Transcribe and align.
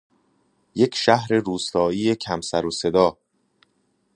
یک 0.75 0.95
شهر 0.95 1.27
روستایی 1.33 2.15
کم 2.15 2.41
سرو 2.41 2.71
صدا 2.71 3.17